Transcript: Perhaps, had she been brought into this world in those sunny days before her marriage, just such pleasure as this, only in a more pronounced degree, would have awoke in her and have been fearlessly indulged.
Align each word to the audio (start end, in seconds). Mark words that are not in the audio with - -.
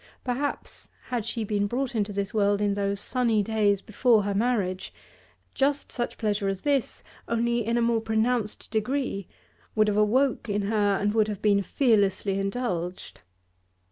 Perhaps, 0.23 0.89
had 1.09 1.27
she 1.27 1.43
been 1.43 1.67
brought 1.67 1.93
into 1.93 2.11
this 2.11 2.33
world 2.33 2.59
in 2.59 2.73
those 2.73 2.99
sunny 2.99 3.43
days 3.43 3.81
before 3.81 4.23
her 4.23 4.33
marriage, 4.33 4.91
just 5.53 5.91
such 5.91 6.17
pleasure 6.17 6.47
as 6.47 6.61
this, 6.61 7.03
only 7.27 7.63
in 7.63 7.77
a 7.77 7.83
more 7.83 8.01
pronounced 8.01 8.71
degree, 8.71 9.27
would 9.75 9.87
have 9.87 9.97
awoke 9.97 10.49
in 10.49 10.63
her 10.63 10.97
and 10.99 11.13
have 11.27 11.41
been 11.43 11.61
fearlessly 11.61 12.39
indulged. 12.39 13.21